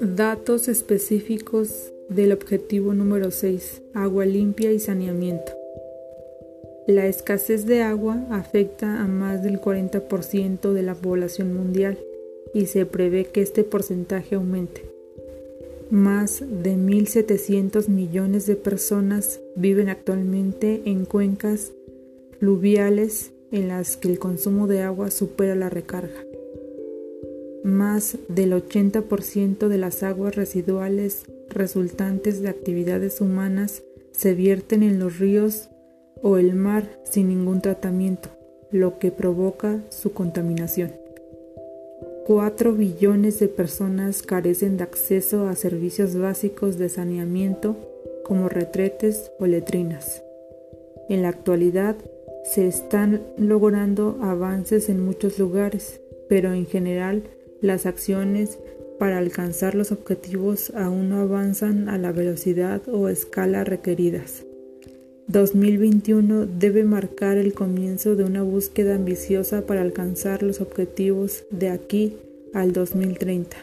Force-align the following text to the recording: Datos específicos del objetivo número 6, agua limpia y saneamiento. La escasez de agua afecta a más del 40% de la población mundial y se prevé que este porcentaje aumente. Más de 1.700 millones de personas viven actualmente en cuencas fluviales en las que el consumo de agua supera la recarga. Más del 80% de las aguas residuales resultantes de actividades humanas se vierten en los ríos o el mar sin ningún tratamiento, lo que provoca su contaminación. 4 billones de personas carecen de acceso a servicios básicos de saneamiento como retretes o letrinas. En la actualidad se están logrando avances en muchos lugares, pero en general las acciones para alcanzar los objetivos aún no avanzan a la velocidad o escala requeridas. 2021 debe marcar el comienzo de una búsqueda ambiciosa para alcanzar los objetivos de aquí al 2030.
Datos 0.00 0.68
específicos 0.68 1.92
del 2.08 2.32
objetivo 2.32 2.94
número 2.94 3.30
6, 3.30 3.82
agua 3.94 4.24
limpia 4.26 4.72
y 4.72 4.78
saneamiento. 4.78 5.52
La 6.86 7.06
escasez 7.06 7.66
de 7.66 7.82
agua 7.82 8.26
afecta 8.30 9.02
a 9.02 9.06
más 9.06 9.42
del 9.42 9.60
40% 9.60 10.72
de 10.72 10.82
la 10.82 10.94
población 10.94 11.54
mundial 11.54 11.98
y 12.54 12.66
se 12.66 12.86
prevé 12.86 13.26
que 13.26 13.42
este 13.42 13.64
porcentaje 13.64 14.36
aumente. 14.36 14.82
Más 15.90 16.40
de 16.40 16.76
1.700 16.76 17.88
millones 17.88 18.46
de 18.46 18.56
personas 18.56 19.40
viven 19.54 19.88
actualmente 19.88 20.82
en 20.86 21.04
cuencas 21.04 21.72
fluviales 22.38 23.32
en 23.56 23.68
las 23.68 23.96
que 23.96 24.08
el 24.08 24.18
consumo 24.18 24.66
de 24.66 24.82
agua 24.82 25.10
supera 25.10 25.54
la 25.54 25.70
recarga. 25.70 26.24
Más 27.64 28.18
del 28.28 28.52
80% 28.52 29.68
de 29.68 29.78
las 29.78 30.02
aguas 30.02 30.36
residuales 30.36 31.24
resultantes 31.48 32.40
de 32.42 32.48
actividades 32.48 33.20
humanas 33.20 33.82
se 34.12 34.34
vierten 34.34 34.82
en 34.82 34.98
los 34.98 35.18
ríos 35.18 35.68
o 36.22 36.36
el 36.36 36.54
mar 36.54 36.88
sin 37.04 37.28
ningún 37.28 37.62
tratamiento, 37.62 38.28
lo 38.70 38.98
que 38.98 39.10
provoca 39.10 39.80
su 39.90 40.12
contaminación. 40.12 40.92
4 42.26 42.72
billones 42.72 43.38
de 43.38 43.48
personas 43.48 44.22
carecen 44.22 44.76
de 44.76 44.84
acceso 44.84 45.48
a 45.48 45.54
servicios 45.54 46.16
básicos 46.16 46.76
de 46.76 46.88
saneamiento 46.88 47.76
como 48.24 48.48
retretes 48.48 49.30
o 49.38 49.46
letrinas. 49.46 50.22
En 51.08 51.22
la 51.22 51.28
actualidad 51.28 51.96
se 52.50 52.66
están 52.66 53.22
logrando 53.36 54.18
avances 54.22 54.88
en 54.88 55.04
muchos 55.04 55.38
lugares, 55.38 56.00
pero 56.28 56.52
en 56.52 56.66
general 56.66 57.24
las 57.60 57.86
acciones 57.86 58.58
para 58.98 59.18
alcanzar 59.18 59.74
los 59.74 59.92
objetivos 59.92 60.72
aún 60.74 61.10
no 61.10 61.20
avanzan 61.20 61.88
a 61.88 61.98
la 61.98 62.12
velocidad 62.12 62.82
o 62.88 63.08
escala 63.08 63.64
requeridas. 63.64 64.44
2021 65.28 66.46
debe 66.46 66.84
marcar 66.84 67.36
el 67.36 67.52
comienzo 67.52 68.14
de 68.14 68.24
una 68.24 68.42
búsqueda 68.42 68.94
ambiciosa 68.94 69.66
para 69.66 69.82
alcanzar 69.82 70.42
los 70.42 70.60
objetivos 70.60 71.44
de 71.50 71.70
aquí 71.70 72.16
al 72.54 72.72
2030. 72.72 73.56